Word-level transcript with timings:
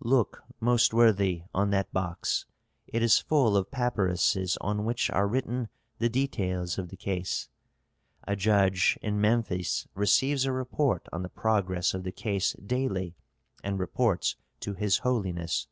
"Look, 0.00 0.44
most 0.60 0.94
worthy, 0.94 1.42
on 1.52 1.68
that 1.72 1.92
box. 1.92 2.46
It 2.86 3.02
is 3.02 3.18
full 3.18 3.54
of 3.54 3.70
papyruses 3.70 4.56
on 4.62 4.86
which 4.86 5.10
are 5.10 5.28
written 5.28 5.68
the 5.98 6.08
details 6.08 6.78
of 6.78 6.88
the 6.88 6.96
case. 6.96 7.50
A 8.26 8.34
judge 8.34 8.98
in 9.02 9.20
Memphis 9.20 9.86
receives 9.94 10.46
a 10.46 10.52
report 10.52 11.06
on 11.12 11.20
the 11.22 11.28
progress 11.28 11.92
of 11.92 12.02
the 12.02 12.12
case 12.12 12.54
daily, 12.64 13.14
and 13.62 13.78
reports 13.78 14.36
to 14.60 14.72
his 14.72 14.96
holiness. 15.04 15.68